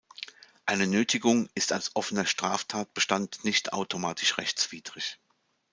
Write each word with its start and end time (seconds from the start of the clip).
Eine 0.65 0.87
"Nötigung" 0.87 1.47
ist 1.53 1.71
als 1.71 1.95
offener 1.95 2.25
Straftatbestand 2.25 3.43
nicht 3.43 3.71
automatisch 3.71 4.39
rechtswidrig. 4.39 5.19